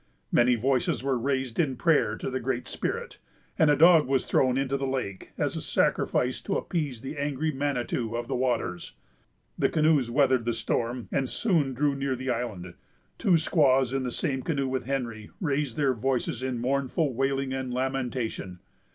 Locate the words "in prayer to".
1.59-2.31